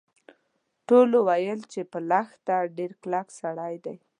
ټولو 0.87 1.17
ویل 1.27 1.59
چې 1.71 1.81
په 1.91 1.99
لښته 2.09 2.55
ډیر 2.77 2.91
کلک 3.01 3.27
سړی 3.41 3.73
دی. 3.85 3.95